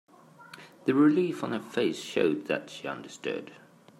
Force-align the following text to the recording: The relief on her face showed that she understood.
The 0.85 0.95
relief 0.95 1.43
on 1.43 1.51
her 1.51 1.59
face 1.59 1.99
showed 1.99 2.47
that 2.47 2.71
she 2.71 2.87
understood. 2.87 3.51